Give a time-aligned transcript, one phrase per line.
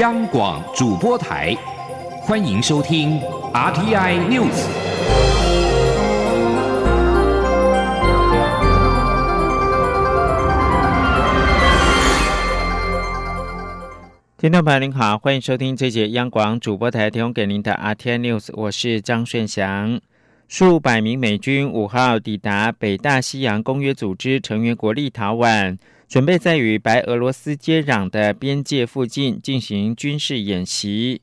[0.00, 1.56] 央广主播台，
[2.20, 3.18] 欢迎收听
[3.54, 4.66] RTI News。
[14.36, 19.98] 听众朋友您好，欢迎收听这节央广主播台提供给您的 RTI News，我是张顺祥。
[20.46, 25.78] 数百名美军五号抵达北大西洋公约组织成员国立陶宛，
[26.08, 31.20] 准备在与白俄罗斯接壤的边界附近进行军事演习。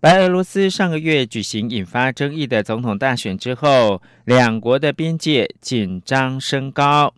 [0.00, 7.14] 白俄罗斯上个月举行引发争议的总统大选之后，两国的边界紧张升高。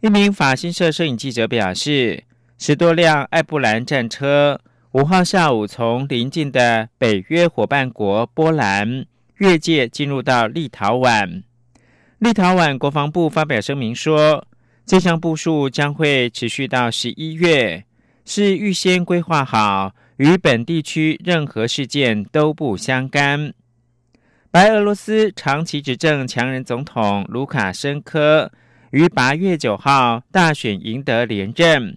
[0.00, 2.24] 一名法新社摄影记者表示，
[2.58, 4.60] 十多辆艾布兰战车
[4.92, 9.06] 五号下午从邻近的北约伙伴国波兰。
[9.38, 11.42] 越界进入到立陶宛，
[12.20, 14.46] 立陶宛国防部发表声明说，
[14.84, 17.84] 这项部署将会持续到十一月，
[18.24, 23.54] 是预先规划好，与本地区任何事件都不相干。
[24.50, 28.52] 白俄罗斯长期执政强人总统卢卡申科
[28.90, 31.96] 于八月九号大选赢得连任，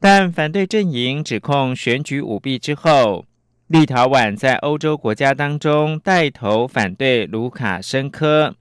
[0.00, 3.26] 但反对阵营指控选举舞弊之后。
[3.68, 8.54] 立陶宛在欧洲国家当中带头反对卢卡申科。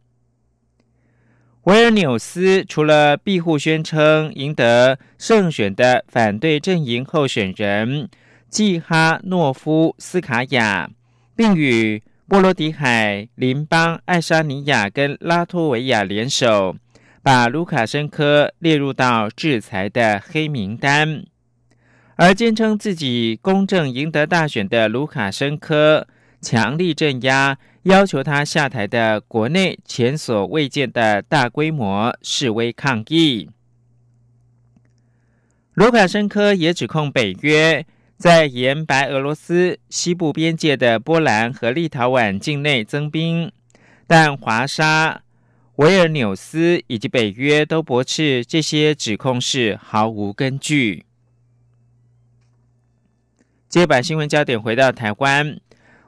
[1.63, 8.09] 维尔纽斯除了庇护宣称赢得胜选的反对阵营候选人
[8.49, 10.89] 季哈诺夫斯卡娅，
[11.37, 16.75] 并与波罗的海邻邦爱沙尼亚跟拉脱维亚联手，
[17.21, 21.23] 把卢卡申科列入到制裁的黑名单。
[22.17, 26.05] 而坚称自己公正赢得大选的卢卡申科，
[26.43, 33.49] 强力镇压要求他下台的国内前所未见的大规模示威抗议。
[35.73, 37.83] 卢卡申科也指控北约
[38.17, 43.51] 在沿白俄罗斯西部边界的波兰和立陶宛境内增兵，
[44.05, 45.23] 但华沙、
[45.77, 51.05] 维尔纽斯以及北约都驳斥这些指控是毫无根据。
[53.67, 55.59] 接把新闻焦点回到台湾，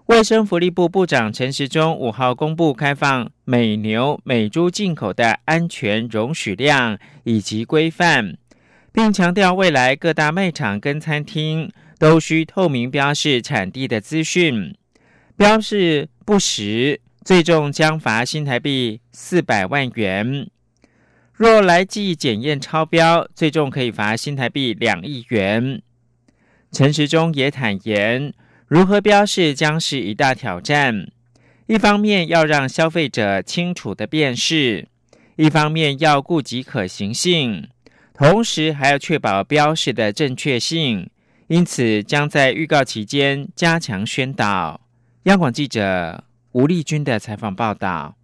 [0.06, 8.38] 卫生福利部部长陈时中五号公布开放美牛、美猪进口的安全容许量以及规范，
[8.94, 14.76] 并强调未来各大卖场跟餐厅都需透明标示产地的资讯，
[15.36, 20.46] 标示不实，最重将罚新台币四百万元；
[21.34, 25.82] 若来记检验超标，最重可以罚新台币两亿元。
[26.72, 28.34] 陈时中也坦言，
[28.68, 31.08] 如何标示将是一大挑战。
[31.68, 34.88] 一方面要让消费者清楚的辨识，
[35.36, 37.68] 一方面要顾及可行性，
[38.14, 41.09] 同时还要确保标示的正确性。
[41.48, 44.81] 因此，将在预告期间加强宣导。
[45.24, 46.24] 央广记者
[46.54, 48.16] 吴丽君的采访报道。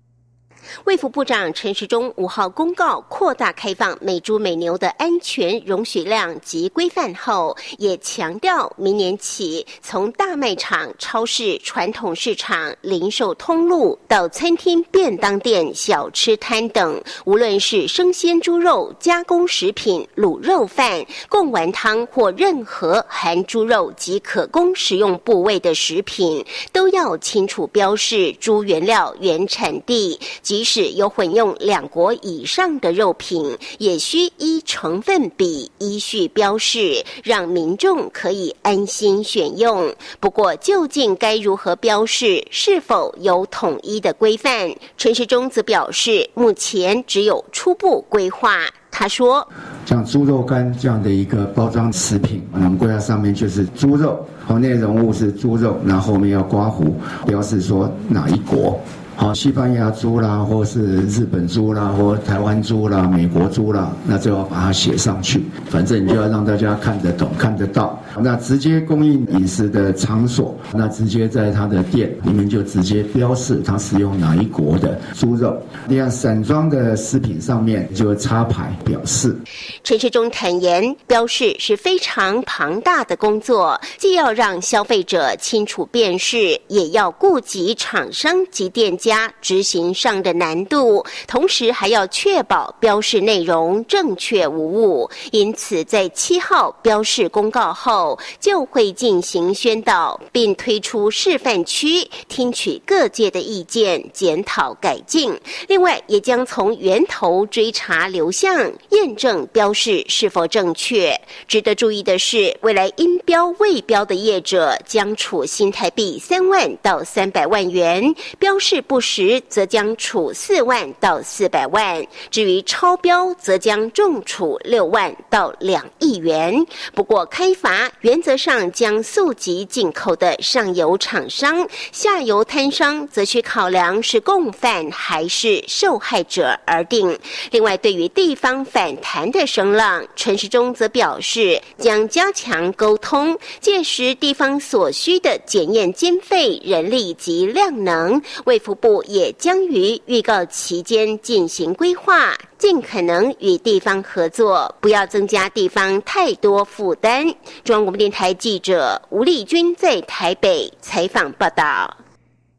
[0.86, 30.20] 卫福部长陈时中五号公告扩大开放美猪美牛的安全容许量及规范后，也强调明年起，从大卖场、超市、传统市场、零售通路到餐厅、便当店、小吃摊等，无论是生鲜猪肉、加工食品、卤肉饭、贡丸汤或任何含猪肉及可供食用部位的食品，都要清楚标示猪原料原产地。
[30.52, 39.96] 即使有混用两国以上的肉品，也需依成分比依序标示，让民众可以安心选用。
[40.20, 44.76] 不过，究竟该如何标示，是否有统一的规范？
[44.98, 48.58] 陈世忠则表示，目前只有初步规划。
[48.92, 49.48] 他说
[49.88, 56.94] ：“像猪肉干这样的一个包装食品，我们规划上面就是猪肉，后内容物是猪肉，然后后面要刮胡
[57.26, 58.78] 标示说哪一国。”
[59.22, 65.44] 好，西班牙猪啦，或是日本猪啦，或台湾猪啦，美国猪啦，那就要把它写上去。
[65.70, 68.02] 反正你就要让大家看得懂、看得到。
[68.20, 75.56] 那直接供应饮食的场所，那直接在他的店里面就直接标示他使用哪一国的猪肉。
[75.88, 79.38] 你看，散装的食品上面就插牌表示。
[79.84, 89.11] 陈世忠坦言，标示是非常庞大的工作，既要让消费者清楚辨识，也要顾及厂商及店家。
[89.12, 95.12] 加执行上的难度，同时还要确保标示内容正确无误。
[95.34, 105.38] 因此，在七号标示公告后，就会进行宣导，并推出示范区，听取各界的意见，检讨改进。
[105.68, 111.20] 另外，也将从源头追查流向，验证标示是否正确。
[111.50, 122.06] 值得注意的是，未来因标未标的业者将处新台币三万到三百万元，标示不时则将处四万到四百万。
[122.30, 126.66] 至于超标，则将重处六万到两亿元。
[126.94, 137.18] 不过，开罚原则上将溯及进口的上游厂商，下游摊商则需考量是共犯还是受害者而定。
[137.50, 157.24] 另外，对于地方反弹的声浪，陈时中则表示将加强沟通，届时地方所需的检验经费、人力及量能，为福部也将于预告期间进行规划，尽可能与地方合作，不要增加地方太多负担。
[157.64, 161.98] 中央广播电台记者吴丽君在台北采访报道。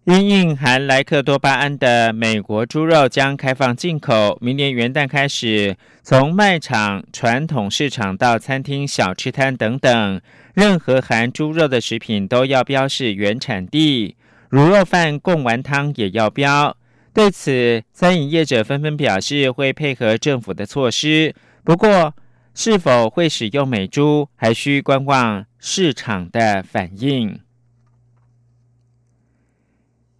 [0.04, 10.20] 因应含莱克多巴胺的美国猪肉将开放进口，明年元旦开始，从卖场、传统市场到餐厅、小吃摊等等，
[10.54, 14.16] 任何含猪肉的食品都要标示原产地。
[14.52, 16.76] 卤肉饭、贡丸汤也要标。
[17.14, 21.34] 对此，餐饮业者纷纷表示会配合政府的措施，
[21.64, 22.14] 不过
[22.54, 27.40] 是否会使用美猪，还需观望市场的反应。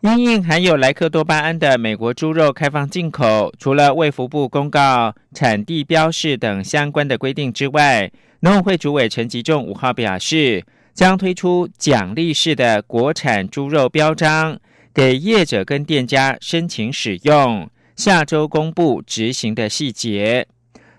[0.01, 14.59] 因应含有莱克多巴胺的美国猪肉开放进口，除了卫福部公告产地标示等相关的规定之外，农委会主委陈吉仲五号表示，将推出奖励式的国产猪肉标章，
[14.93, 17.69] 给业者跟店家申请使用。
[17.97, 20.47] 下周公布执行的细节。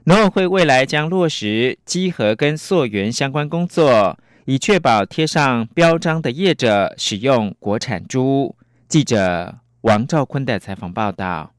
[0.06, 8.56] 农委会未来将落实稽核跟溯源相关工作，以确保贴上标章的业者使用国产猪。
[8.88, 11.52] 记者王兆坤的采访报道：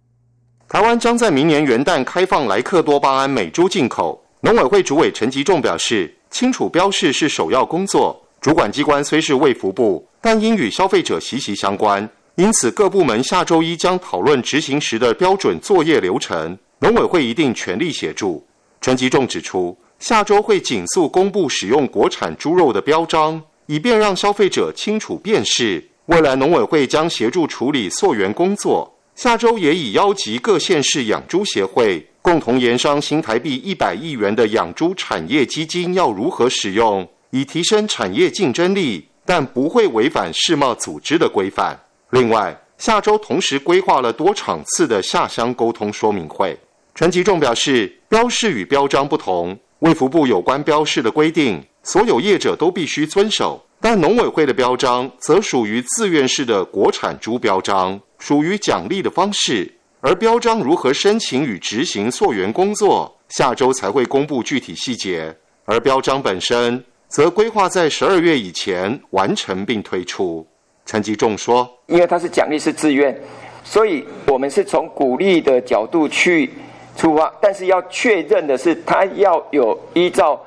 [0.68, 4.24] 台湾将在明年元旦开放莱克多巴胺美猪进口。
[4.40, 8.23] 农委会主委陈吉仲表示，清楚标示是首要工作。
[8.44, 16.58] 主管机关虽是卫福部，但因与消费者息息相关，因此各部门下周一将讨论执行时的标准作业流程。
[16.80, 18.46] 农委会一定全力协助。
[18.82, 25.82] 陈吉仲指出，下周会紧速公布使用国产猪肉的标章，以便让消费者清楚辨识。
[26.04, 41.76] 未来农委会将协助处理溯源工作，下周也已邀集各县市养猪协会，共同研商新台币一百亿元的养猪产业基金要如何使用，以提升产业竞争力，但不会违反世贸组织的规范。
[42.10, 46.56] 另外，下周同时规划了多场次的下乡沟通说明会。
[46.94, 53.60] 陈吉仲表示，标示与标章不同，卫福部有关标示的规定，所有业者都必须遵守。
[53.80, 59.74] 但农委会的标章则属于自愿式的国产猪标章，属于奖励的方式。
[60.00, 65.36] 而标章如何申请与执行溯源工作，下周才会公布具体细节。
[65.64, 70.46] 而标章本身则规划在十二月以前完成并推出。
[70.86, 73.18] 陈吉仲说：“因为它是奖励是自愿，
[73.62, 76.50] 所以我们是从鼓励的角度去
[76.96, 80.40] 出发，但是要确认的是，它要有依照。”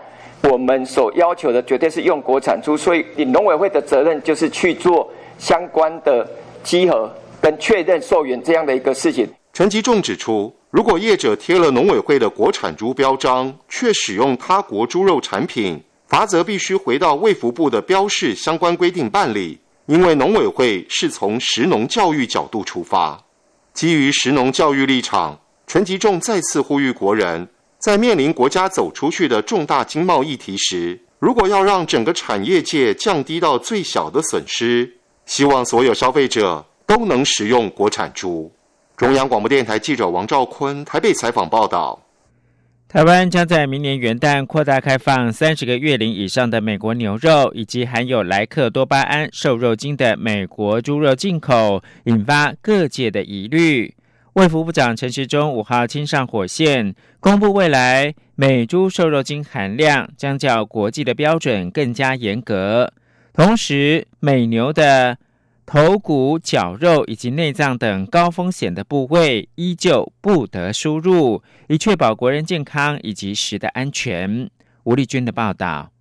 [0.44, 6.26] 我们所要求的绝对是用国产猪，所以你农委会的责任就是去做相关的
[6.64, 7.12] 稽核
[7.42, 9.28] 跟确认溯源这样的一个事情。
[9.52, 19.60] 陈吉仲指出，如果业者贴了农委会的国产猪标章，却使用他国猪肉产品，罚则必须回到卫福部的标示相关规定办理。
[19.86, 23.24] 因为农委会是从食农教育角度出发，
[23.74, 27.48] 基于食农教育立场，陈吉仲再次呼吁国人。
[27.80, 38.52] 在面临国家走出去的重大经贸议题时，如果要让整个产业界降低到最小的损失，希望所有消费者都能食用国产猪。
[38.98, 41.98] 中央广播电台记者王兆坤台北采访报道：
[42.90, 53.94] 台湾将在明年元旦扩大开放三十个月龄以上的美国牛肉以及含有莱克多巴胺瘦肉精的美国猪肉进口，引发各界的疑虑。
[54.34, 62.94] 卫福部长陈时中五号亲上火线，公布未来美猪瘦肉精含量将较国际的标准更加严格。
[63.34, 65.18] 同时，美牛的
[65.68, 74.50] 头骨、绞肉以及内脏等高风险的部位依旧不得输入，以确保国人健康以及食的安全。
[74.86, 75.92] 吴丽君的报道。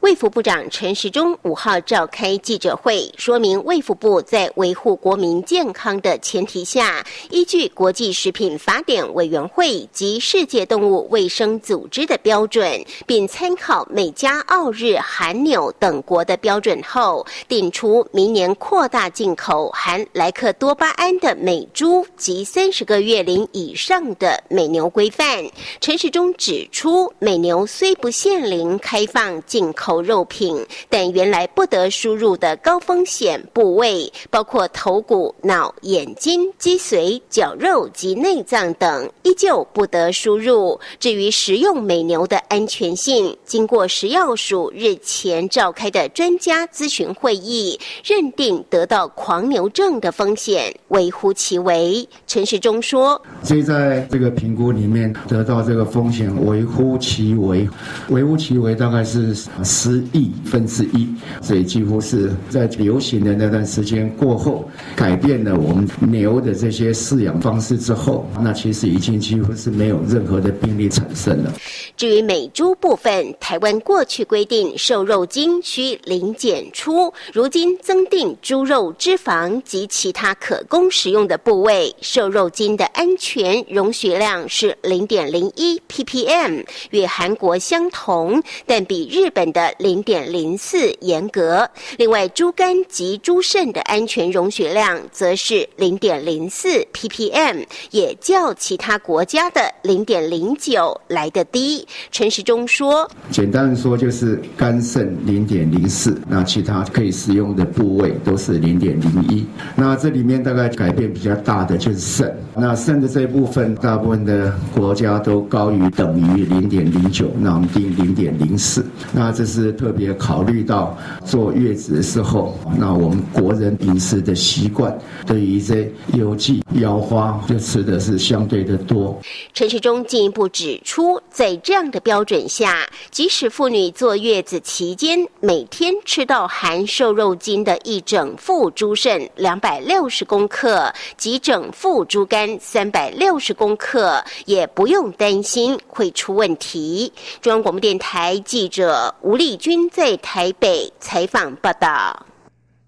[0.00, 25.42] 卫福部长陈时中五号召开记者会，说明卫福部在维护国民健康的前提下，依据国际食品法典委员会及世界动物卫生组织的标准，并参考美加、澳、日、韩、纽等国的标准后，定出明年扩大进口含莱克多巴胺的美猪及三十个月龄以上的美牛规范。
[25.80, 29.94] 陈时中指出，美牛虽不限龄开放进口。
[30.04, 40.78] 肉品，但原来不得输入的高风险部位，包括头骨、脑、眼睛、脊髓、绞肉及内脏等，依旧不得输入。
[40.98, 52.06] 至于食用美牛的安全性，经过食药署日前召开的专家咨询会议，认定得到狂牛症的风险微乎其微。
[52.26, 57.68] 陈时中说：“所以在这个评估里面，得到这个风险微乎其微，
[58.08, 61.08] 微乎其微大概是。”十亿分之一，
[61.42, 71.52] 所以几乎是在流行的那段时间过后，改变了我们牛的这些饲养方式之后，那其实已经几乎是没有任何的病例产生了。
[71.96, 89.64] 至于美猪部分，台湾过去规定瘦肉精需零检出，如今增订猪肉脂肪及其他可供食用的部位瘦肉精的安全容许量是零点零一 ppm，与韩国相同，但比日日本的。
[89.78, 101.86] 零点零四严格，另外猪肝及猪肾的安全容许量则是零点零四 ppm，也较其他国家的零点零九来得低。
[102.12, 109.46] 陈时中说：“简单说就是肝肾零点零四，那其他可以使用的部位都是零点零一。
[109.74, 118.84] 那这里面大概改变比较大的就是肾，那肾的这一部分，大部分的国家都高于等于零点零九，那我们定零点零四，
[119.14, 129.20] 那这是。”特别考虑到坐月子的时候，那我们国人饮食的习惯，对于这有机腰花就吃的是相对的多。
[129.52, 147.12] 陈世忠进一步指出，在这样的标准下，即使妇女坐月子期间每天吃到含瘦肉精的一整副猪肾两百六十公克及整副猪肝三百六十公克，也不用担心会出问题。
[147.42, 149.56] 中央广播电台记者吴丽。
[149.56, 152.26] 军在台北采访报道：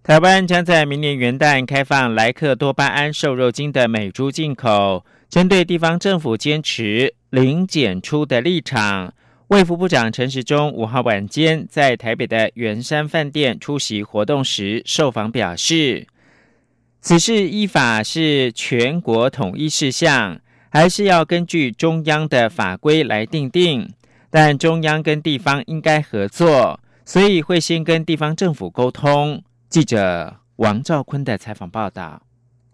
[0.02, 5.04] 台湾将在明年元旦开放莱克多巴胺瘦肉精的美猪进口。
[5.28, 9.12] 针对地方政府坚持零检出的立场，
[9.48, 16.06] 卫福部长陈时中五号晚间在台北的圆山饭店出席活动时受访表示，
[17.00, 20.38] 此事依法是全国统一事项，
[20.70, 23.90] 还是要根据中央的法规来定定。
[24.38, 29.42] 但中央跟地方应该合作，所以会先跟地方政府沟通。
[29.70, 32.20] 记者王兆坤的采访报道。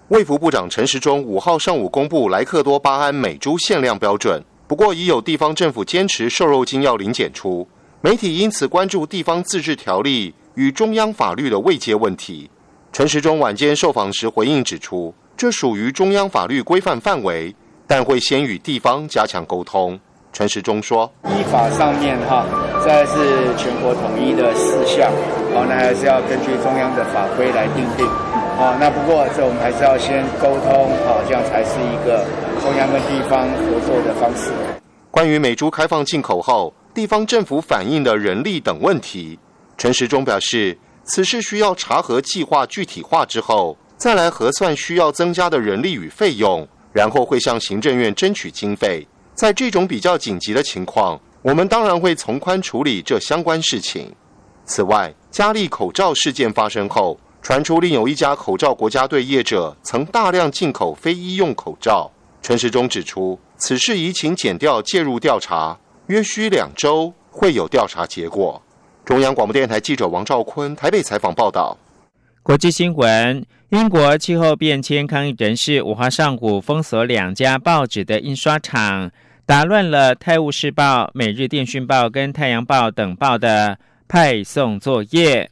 [0.08, 7.64] 卫福部长陈时中五号上午公布莱克多巴胺每猪限量标准，不过已有地方政府坚持瘦肉精要零检出，
[8.00, 12.50] 媒体因此关注地方自治条例与中央法律的未接问题。
[12.92, 17.54] 陈时中晚间受访时回应指出，这属于中央法律规范范围，
[17.86, 19.96] 但会先与地方加强沟通。
[20.32, 22.46] 陈时中说：“依法上面哈，
[22.82, 25.12] 这是全国统一的事项，
[25.52, 28.06] 好，那还是要根据中央的法规来定定，
[28.56, 32.24] 好，那不过这我们还是要先沟通，好，这样才是一个
[32.62, 34.50] 中央跟地方合作的方式。”
[35.12, 39.38] 关于美猪开放进口后，地方政府反映的人力等问题，
[39.76, 49.06] 陈时中表示，此事需要查核计划具体化之后，再来核算需要增加的人力与费用，然后会向行政院争取经费。
[49.34, 54.14] 在这种比较紧急的情况，我们当然会从宽处理这相关事情。
[54.64, 62.10] 此外，佳丽口罩事件发生后，传出另有一家口罩国家队业者曾大量进口非医用口罩。
[62.40, 68.60] 陈时中指出，此事已请检调介入调查，约需两周会有调查结果。
[69.04, 71.76] 中央广播电台记者王兆坤台北采访报道。
[72.44, 79.10] 国际新闻：英国气候变迁抗议人士五号上午封锁两家报纸的印刷厂。
[79.46, 85.50] 打乱了《泰晤士报》《每日电讯报》跟《太阳报》等报的派送作业。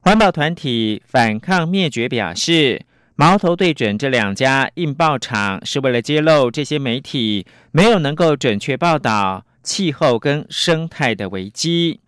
[0.00, 12.00] 环保团体反抗灭绝表示，矛头对准这两家印报厂，是为了揭露这些媒体没有能够准确报道气候跟生态的危机。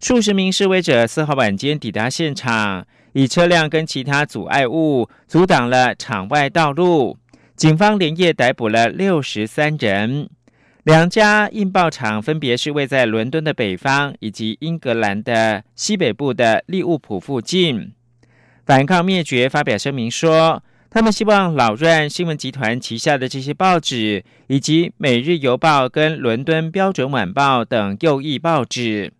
[0.00, 2.84] 数十名示威者四号晚间抵达现场，
[3.18, 7.18] 以车辆跟其他阻碍物阻挡了场外道路。
[7.56, 10.30] 警方连夜逮捕了六十三人。
[10.84, 17.90] 两家印报厂分别是位在伦敦的北方以及英格兰的西北部的利物浦附近。
[18.64, 29.12] 反抗灭绝发表声明说，他们希望老乱新闻集团旗下的这些报纸，以及《每日邮报》跟《伦敦标准晚报》等右翼报纸。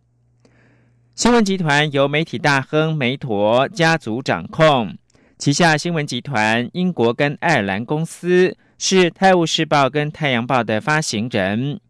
[1.19, 4.97] 新闻集团由媒体大亨梅陀家族掌控，
[5.37, 11.81] 旗下新闻集团英国跟爱尔兰公司是《泰晤士报》跟《太阳报》的发行人，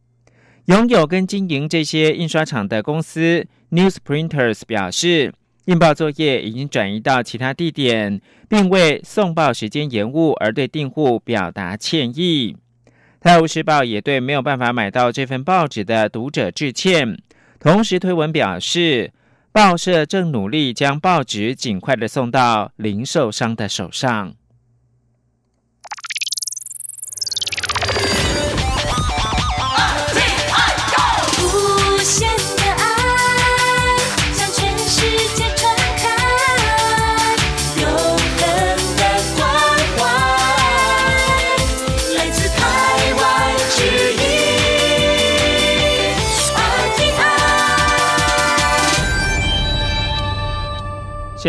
[0.65, 5.31] 拥有跟经营这些印刷厂的公司 Newsprinters 表示，
[5.67, 12.57] 印报作业已经转移到其他地点，并为送报时间延误而对订户表达歉意。
[13.21, 17.19] 《泰晤士报》也对没有办法买到这份报纸的读者致歉，
[17.61, 19.13] 同时推文表示。
[19.59, 24.33] 报社正努力将报纸尽快的送到零售商的手上。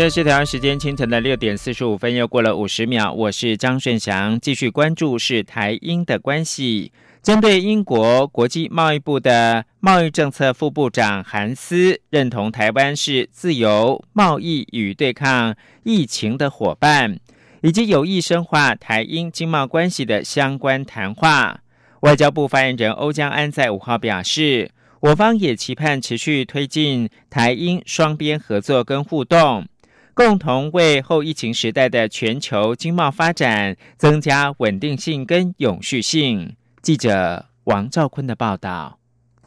[0.00, 3.12] 现在是台湾时间清晨的六点四十五分，又过了五十秒。
[3.12, 6.90] 我是张顺祥，继续关注是台英的关系。
[7.22, 17.18] 针对英国国际贸易部的贸易政策副部长韩斯认同台湾是自由贸易与对抗疫情的伙伴，
[17.60, 21.60] 以及有意深化台英经贸关系的相关谈话。
[22.00, 29.66] 外交部发言人欧江安在五号表示，我方也期盼持续推进台英双边合作跟互动。
[30.14, 36.56] 共同为后疫情时代的全球经贸发展增加稳定性跟永续性。
[36.82, 38.98] 记者王兆坤的报道：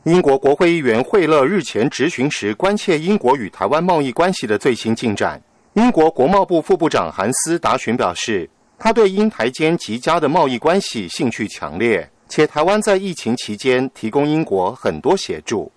[0.04, 5.42] 英国国会议员惠勒日前质询时，关切英国与台湾贸易关系的最新进展。
[5.74, 15.72] 英国国贸部副部长韩斯答询表示，他对英台间极佳的贸易关系兴趣强烈，且台湾在疫情期间提供英国很多协助。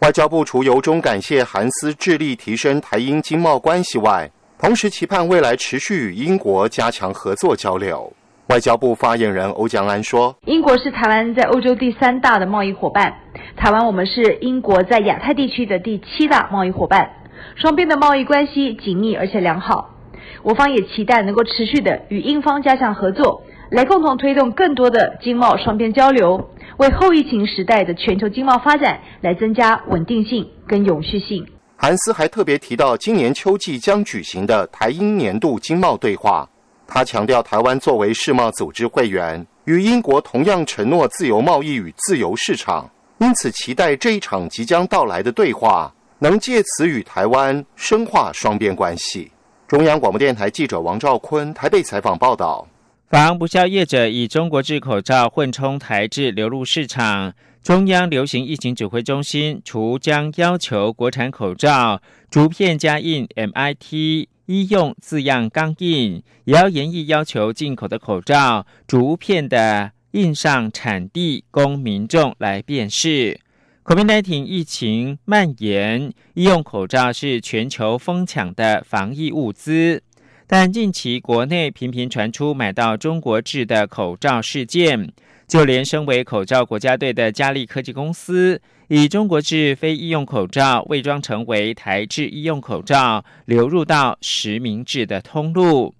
[0.00, 8.12] 外交部除由衷感谢韩斯致力提升台英经贸关系外，同时期盼未来持续与英国加强合作交流。
[8.48, 13.14] 外交部发言人欧江安说：“英国是台湾在欧洲第三大的贸易伙伴，
[13.56, 17.10] 台湾我们是英国在亚太地区的第七大贸易伙伴，
[17.54, 19.94] 双边的贸易关系紧密而且良好。
[20.42, 23.42] 我方也期待能够持续的与英方加强合作，
[23.74, 31.46] 来共同推动更多的经贸双边交流。”为后疫情时代的全球经贸发展来增加稳定性跟永续性。
[31.76, 36.48] 韩斯还特别提到，今年秋季将举行的台英年度经贸对话。
[36.86, 49.30] 他强调，台湾作为世贸组织会员，与英国同样承诺自由贸易与自由市场，因此期待这一场即将到来的对话，能借此与台湾深化双边关系。
[49.66, 52.66] 中央广播电台记者王兆坤台北采访报道。
[53.14, 73.38] 防不肖业者以中国制口罩混充台制流入市场，中央流行疫情指挥中心除将要求国产口罩逐片加印 “MIT” 医用字样钢印，也要严厉要求进口的口罩逐片的印上产地，供民众来辨识。
[73.84, 80.02] COVID-19 疫情蔓延，医用口罩是全球疯抢的防疫物资。
[80.56, 85.10] 但近期国内频频传出买到中国制的口罩事件，
[85.48, 95.92] 就连身为口罩国家队的嘉利科技公司，以中国制非医用口罩伪装成为台制医用口罩，流入到实名制的通路。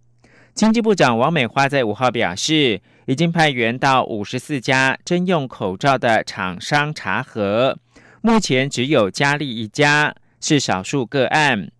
[0.54, 7.76] 经济部长王美花在五号表示，已经派员到五十四家征用口罩的厂商查核，
[8.20, 11.72] 目前只有嘉利一家是少数个案。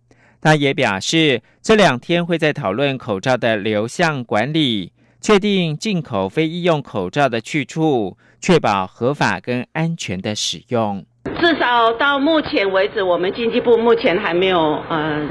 [0.45, 11.03] 他也表示，这两天会在讨论口罩的流向管理，确定进口非医用口罩的去处，确保合法跟安全的使用。
[11.41, 15.27] 至少到目前为止，我们经济部目前还没有呃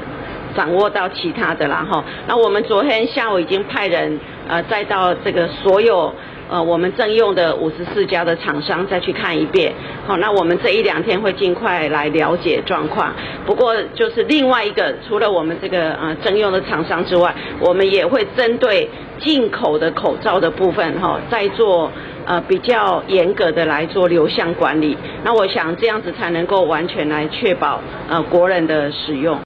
[0.53, 2.03] 掌握到其他的啦哈。
[2.27, 6.13] 那我们昨天下午已经派人呃再到这个所有。
[6.49, 9.73] 呃，我们正用的五十四家的厂商再去看一遍，
[10.05, 13.13] 好，那我们这一两天会尽快来了解状况。
[13.45, 21.91] 不过，就是另外一个，除了我们这个呃正用的厂商之外，我们也会针对进口的口罩的部分，哈，再做
[22.25, 24.95] 呃比较严格的来做流向管理。
[25.23, 29.44] 那我想这样子才能够完全来确保呃国人的使用。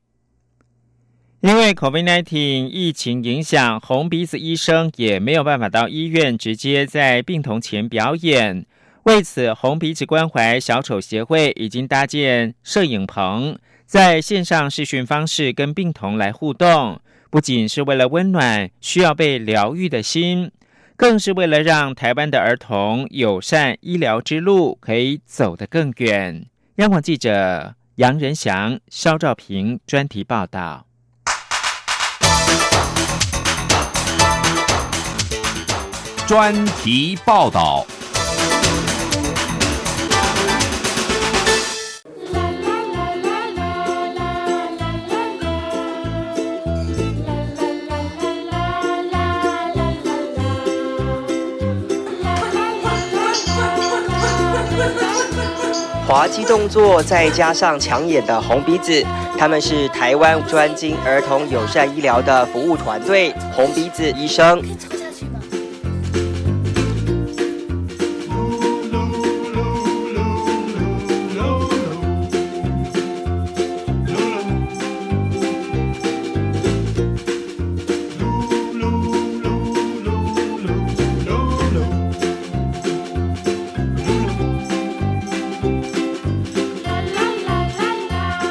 [1.41, 8.65] 因为 COVID-19 疫情影响，红鼻子医生也没有办法到医院直接在病童前表演。
[9.03, 16.99] 为此，红鼻子关怀小丑协会已经搭建摄影棚，在线上视讯方式跟病童来互动，
[17.29, 20.51] 不仅是为了温暖需要被疗愈的心，
[20.97, 26.45] 更是为了让台湾的儿童友善医疗之路可以走得更远。
[26.75, 30.88] 央广记者杨仁祥、肖兆平专题报道。
[36.27, 37.85] 专题报道。
[56.09, 59.05] 滑稽动作再加上抢眼的红鼻子，
[59.37, 64.59] 他们是台湾专精儿童友善医疗的服务团队——红鼻子医生。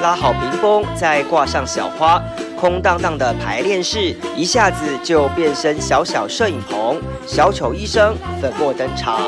[0.08, 2.18] 拉好屏风，再挂上小花，
[2.58, 6.98] 空荡荡的排练室一下子就变身小小摄影棚。
[7.26, 9.20] 小丑医生粉墨登场，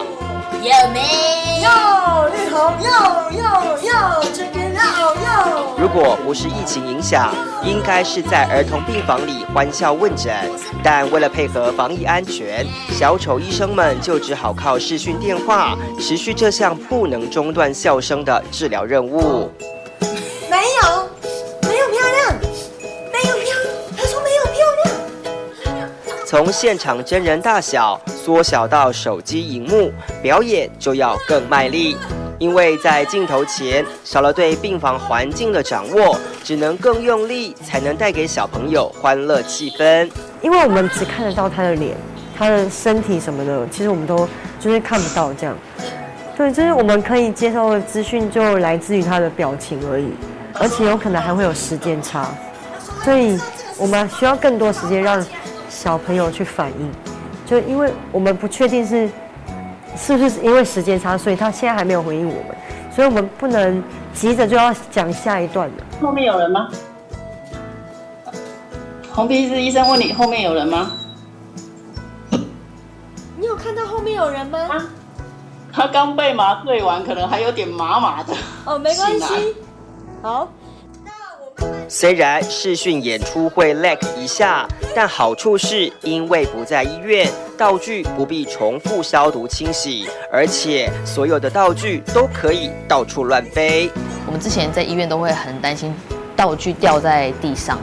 [0.62, 1.69] 有没有
[2.31, 2.73] 绿红？
[2.81, 2.88] 有
[3.37, 3.43] 有
[3.88, 5.77] 有，这个有有。
[5.77, 7.31] 如果不是疫情影响，
[7.62, 10.35] 应该是在儿童病房里欢笑问诊。
[10.83, 19.51] 但为了配合防疫安全，小丑医生们就只好靠视讯电话，持续这项不能中断笑声的治疗任务。
[26.31, 29.90] 从现场真人大小缩小到手机荧幕，
[30.23, 31.97] 表演就要更卖力，
[32.38, 40.09] 因为在镜头前少了对病房环境的掌握，只能更用力，才能带给小朋友欢乐气氛。
[40.40, 41.97] 因为我们只看得到他的脸、
[42.38, 44.29] 他的身体什么的，其实我们都
[44.61, 45.57] 就是看不到这样。
[46.37, 50.12] 对，就是我们可以接受的资讯就来自于他的表情而已。
[50.55, 52.29] 而且有可能还会有时间差，
[53.03, 53.37] 所以
[53.77, 55.25] 我们需要更多时间让
[55.70, 56.92] 小朋友去反应。
[57.46, 59.09] 就因为我们不确定是
[59.96, 62.56] 是不是因为时间差，所以他现在还没有回应我们，
[62.94, 65.74] 所以我们不能急着就要讲下一段了。
[66.02, 66.68] 后面有人吗？
[69.12, 70.90] 红鼻子医生问你后面有人吗？
[73.38, 74.59] 你有看到后面有人吗？
[75.72, 78.35] 他刚被麻醉完，可能还有点麻麻的。
[78.64, 79.54] 哦，没关系。
[80.22, 80.48] 好，
[81.88, 93.90] 虽然视讯演出会 lag 一下，但好处是因为不在医院，道具不必重复消毒清洗，而且所有的道具都可以到处乱飞。
[94.25, 95.92] 我们之前在医院都会很担心
[96.37, 97.77] 道具掉在地上，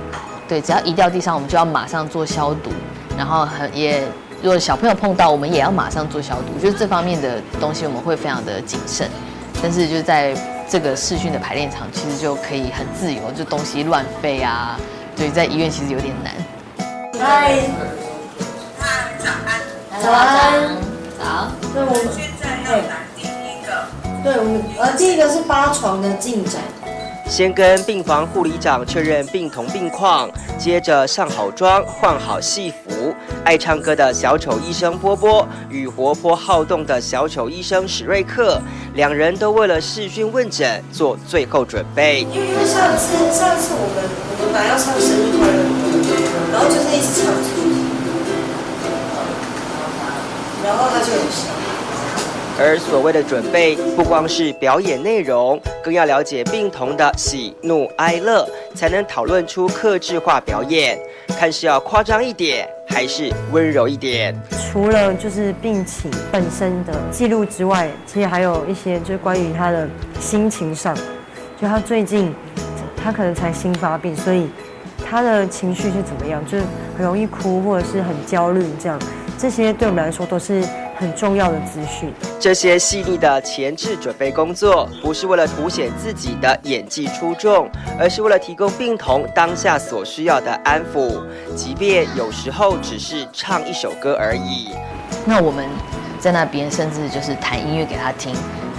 [0.48, 2.72] 对，只要一掉地上，我们就要马上做消毒，
[3.18, 4.02] 然后很也
[4.42, 9.10] 如果小朋友碰到，我们也要马上做消毒，就是这方面的东西我们会非常的谨慎，
[9.62, 10.34] 但是就在。
[10.70, 14.78] 这个视讯的排练场其实就可以很自由，就东西乱飞啊，
[15.16, 16.34] 所以在医院其实有点难。
[17.18, 17.62] 嗨，
[18.78, 19.62] 嗨，早安，
[20.04, 20.76] 早安，
[21.18, 21.52] 早。
[21.74, 23.88] 对，我们现在要来第一个，
[24.24, 26.62] 对，我们呃，第一个是八床的进展。
[27.30, 33.14] 先跟病房护理长确认病童病况，接着上好妆、换好戏服。
[33.44, 38.62] 爱唱歌的小丑医生波波与活泼好动的小丑医生史瑞克，
[38.96, 42.22] 两人都为了视讯问诊做最后准备。
[42.22, 44.04] 因为上次上次我们
[44.40, 45.60] 我们本来要唱生日快乐，
[46.54, 47.34] 然后就是一直唱，
[50.64, 51.57] 然后他就有笑。
[52.60, 60.98] 而所谓的准备，不光是表演内容，更要了解病童的喜怒哀乐，才能讨论出克制化表演。
[61.38, 64.36] 看是要夸张一点，还是温柔一点？
[64.72, 69.88] 除了就是病情本身的记录之外，其实还有一些就是关于他的
[70.20, 70.98] 心情上，
[71.62, 72.34] 就他最近
[73.04, 74.50] 他可能才新发病，所以
[75.08, 76.44] 他的情绪是怎么样？
[76.48, 76.64] 就是
[76.98, 79.00] 很容易哭，或者是很焦虑这样。
[79.38, 80.64] 这些对我们来说都是。
[81.00, 91.22] 很重要的资讯，这些细腻的前置准备工作，不是为了凸显自己的演技出众，而是为了提供病童当下所需要的安抚，
[91.56, 94.72] 即便有时候只是唱一首歌而已。
[95.24, 95.68] 那我们
[96.20, 98.34] 在那边甚至就是弹音乐给他听，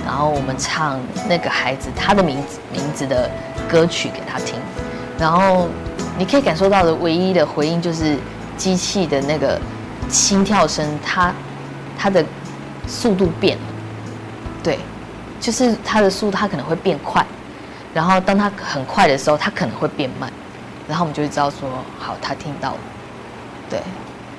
[0.05, 3.31] 然后我们唱那个孩子他的名字名字的
[3.71, 4.57] 歌曲给他听，
[5.17, 5.69] 然后
[6.19, 8.17] 你可以感受到的唯一的回应就是
[8.57, 9.57] 机器的那个
[10.09, 11.33] 心跳声，它。
[11.99, 12.25] 它的
[12.87, 13.65] 速度变了，
[14.63, 14.79] 对，
[15.41, 17.27] 就是他的速度他可能会变快，
[17.93, 20.33] 然后当他很快的时候，他可能会变慢，
[20.89, 22.79] 然后我们就会知道说，好，他听到了。
[23.69, 23.83] 对，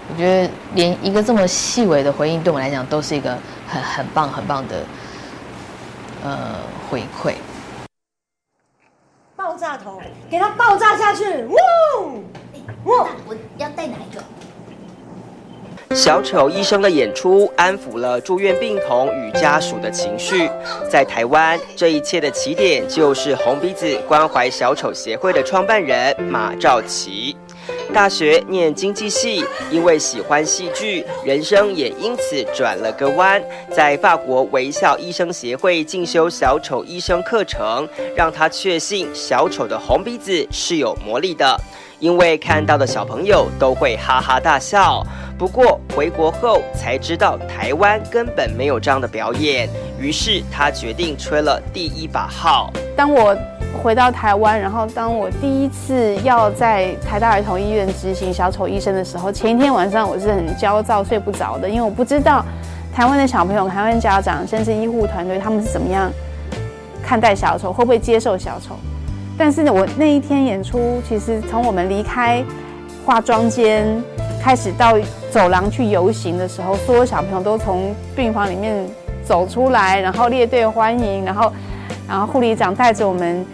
[0.09, 4.83] 我觉得连一个这么细微的回应，对我们来讲都是一个很很棒很棒的
[6.23, 6.55] 呃
[6.89, 7.35] 回馈。
[9.35, 11.43] 爆炸头，给它爆炸下去！
[11.45, 11.59] 哇！
[12.85, 13.09] 哇！
[13.27, 14.23] 我要带哪一个？
[15.95, 20.47] 小丑医生的演出安抚了住院病童与家属的情绪。
[20.87, 27.35] 在台湾，这一切的起点就是红鼻子关怀小丑协会的创办人马兆琪。
[27.91, 33.41] 大学念经济系，因为喜欢戏剧，人生也因此转了个弯。
[33.71, 41.59] 在法国微笑医生协会进修小丑医生课程，让他确信小丑的红鼻子是有魔力的。
[41.97, 45.05] 因为看到的小朋友都会哈哈大笑。
[45.39, 52.69] 不过回国后才知道台湾根本没有这样的表演，于是他决定吹了第一把号。
[52.93, 53.33] 当我
[53.81, 62.43] 回到台湾，然后当我第一次要在台大儿童医院执行小丑医生的时候，前一天晚上我是很焦躁、睡不着的，因为我不知道
[62.93, 66.11] 台湾的小朋友、台湾家长甚至医护团队他们是怎么样
[67.01, 68.75] 看待小丑，会不会接受小丑。
[69.37, 72.43] 但是呢，我那一天演出，其实从我们离开
[73.05, 73.87] 化妆间
[74.43, 74.97] 开始到
[75.31, 78.85] 走廊去游行的时候，所有小朋友都从病房里面
[79.23, 81.51] 走出来，然后列队欢迎，然后，
[82.07, 83.45] 然后护理长带着我们，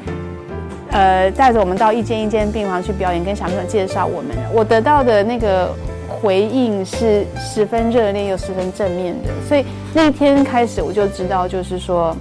[0.91, 4.35] 呃，带着我们到一间一间病房去表演，跟小朋友介绍我们。
[4.53, 5.69] 我得到的那个
[6.07, 12.15] 回应是十分热烈又十分正面的，所以那天开始我就知道，就是说。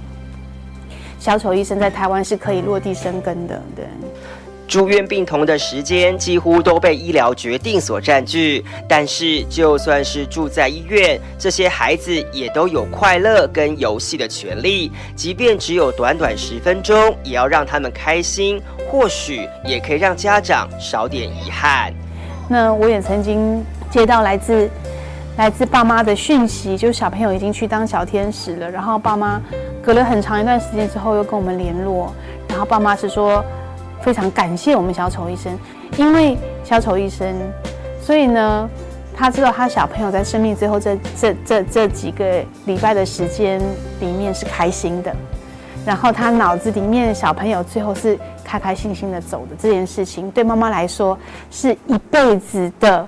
[1.17, 3.83] 小丑医生在台湾是可以落地生根的，对。
[4.67, 21.93] 住院病童的时间几乎都被医疗决定所占据，但是就算是住在医院，这些孩子也都有快乐跟游戏的权利，即便只有短短十分钟，也要让他们开心，或许也可以让家长少点遗憾。
[22.49, 24.69] 那我也曾经接到来自。
[25.37, 28.71] 来自爸妈的讯息，就是小朋友已经去当小天使了。
[28.71, 29.41] 然后爸妈
[29.83, 32.09] 隔了很长一段时间之后又跟我们联络，
[32.47, 33.43] 然后爸妈是说
[34.05, 35.57] 非常感谢我们小丑医生，
[35.97, 37.35] 因为小丑医生，
[37.99, 38.69] 所以呢，
[39.17, 43.59] 他知道他小朋友在生命最后这这这这几个礼拜的时间
[43.99, 45.11] 里面是开心的，
[45.83, 51.17] 然后他脑子里面小朋友最后是开开心心的走的这件事情，对妈妈来说
[51.49, 53.07] 是一辈子的。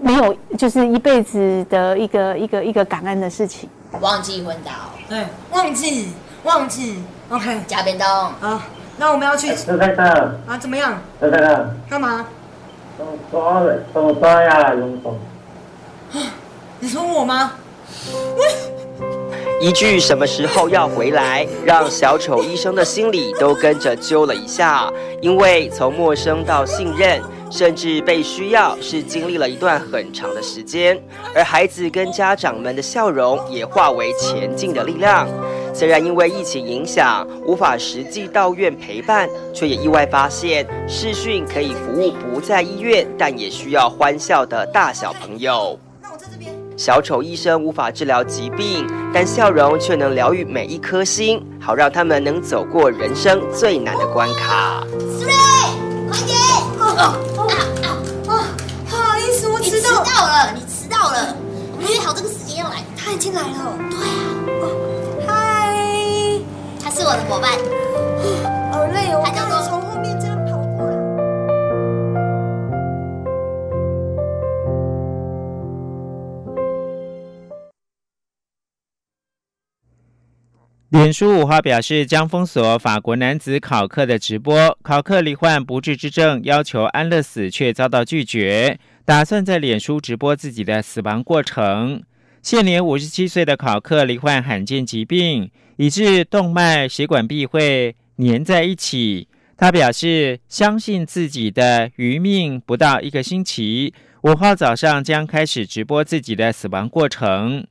[0.00, 3.68] 没有，就是一辈子的一个一个一个感恩的事情。
[4.00, 4.72] 忘记昏倒，
[5.08, 6.08] 对，忘记
[6.42, 8.66] 忘记，OK，加便当啊。
[8.96, 9.54] 那我们要去。
[9.54, 10.56] 吃太大了啊？
[10.58, 11.00] 怎么样？
[11.20, 11.70] 吃太大。
[11.88, 12.26] 干嘛？
[13.30, 15.18] 抓了，我抓下来用手。
[16.78, 17.52] 你说我吗？
[19.60, 27.20] 一句什么时候要回来，让小丑医生的心里都跟着揪了一下，因为从陌生到信任。
[27.52, 30.98] 甚至被需要是经历了一段很长的时间，
[31.34, 35.28] 而孩子跟家长们的笑容也化为前进的力量。
[35.74, 45.78] 虽然因为疫情影响无法实际到院陪伴，却也意外发现视讯可以服务不在医院但也需要欢笑的大小朋友。
[46.76, 54.84] 小丑医生无法治疗疾病，但笑容却能疗愈每一颗心，好让他们能走过人生最难的关卡。
[56.10, 56.38] 快点！
[56.78, 57.02] 啊啊
[57.82, 57.98] 啊！
[58.24, 60.52] 不好意思，我迟到了。
[60.54, 61.36] 你迟到了，
[61.76, 62.82] 我们约好这个时间要来。
[62.96, 63.78] 他已经来了。
[63.90, 64.21] 对。
[67.32, 67.50] 伙伴。
[68.70, 69.22] 好累哦。
[69.24, 70.92] 他叫做从后面这样跑过来。
[80.90, 84.76] 脸书五号表示，将封锁法国男子考克的直播。
[84.82, 92.02] 考克罹患不治之症，要求安乐死却遭到拒绝，打算在脸书直播自己的死亡过程。
[92.42, 99.28] 现年五十七岁的考克罹患罕见疾病，以致动脉血管壁会粘在一起。
[99.56, 103.94] 他表示，相信自己的余命不到一个星期。
[104.22, 107.64] 五号早上将开始直播自己的死亡过程。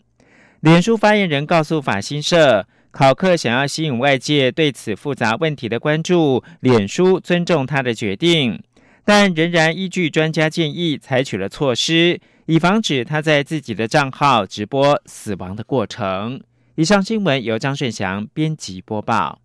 [0.61, 2.65] 脸书发言人告诉法新社。
[2.91, 8.61] 考克想要吸引外界对此复杂问题的关注，脸书尊重他的决定，
[9.03, 16.41] 但仍然依据专家建议采取了措施，以防止他在自己的账号直播死亡的过程。
[16.75, 19.40] 以上新闻由张顺祥编辑播报。